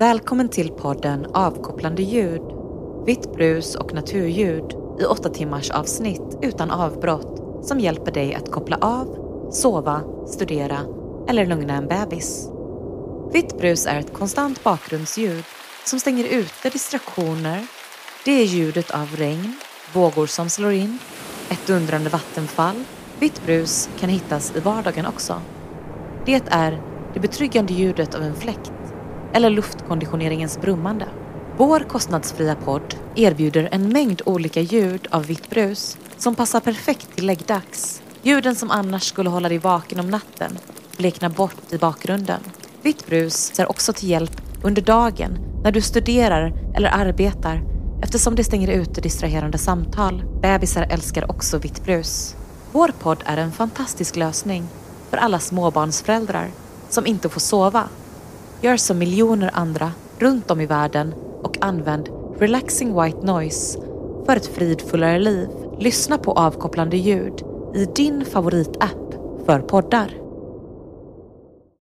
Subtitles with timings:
[0.00, 2.42] Välkommen till podden Avkopplande ljud.
[3.06, 4.64] Vitt brus och naturljud
[5.00, 9.16] i åtta timmars avsnitt utan avbrott som hjälper dig att koppla av,
[9.52, 10.78] sova, studera
[11.28, 12.48] eller lugna en bebis.
[13.32, 15.44] Vitt brus är ett konstant bakgrundsljud
[15.84, 17.66] som stänger ute distraktioner.
[18.24, 19.54] Det är ljudet av regn,
[19.92, 20.98] vågor som slår in,
[21.50, 22.84] ett dundrande vattenfall.
[23.18, 25.42] Vitt brus kan hittas i vardagen också.
[26.26, 26.82] Det är
[27.14, 28.72] det betryggande ljudet av en fläkt
[29.32, 31.06] eller luftkonditioneringens brummande.
[31.56, 37.26] Vår kostnadsfria podd erbjuder en mängd olika ljud av vitt brus som passar perfekt till
[37.26, 38.02] läggdags.
[38.22, 40.58] Ljuden som annars skulle hålla dig vaken om natten
[40.96, 42.40] bleknar bort i bakgrunden.
[42.82, 47.62] Vitt brus är också till hjälp under dagen när du studerar eller arbetar
[48.02, 50.22] eftersom det stänger ute distraherande samtal.
[50.42, 52.36] Bebisar älskar också vitt brus.
[52.72, 54.68] Vår podd är en fantastisk lösning
[55.10, 56.50] för alla småbarnsföräldrar
[56.88, 57.88] som inte får sova.
[58.62, 63.80] Gör som miljoner andra runt om i världen och använd relaxing white noise
[64.26, 65.48] för ett fridfullare liv.
[65.78, 67.42] Lyssna på avkopplande ljud
[67.74, 69.14] i din favoritapp
[69.46, 70.19] för poddar.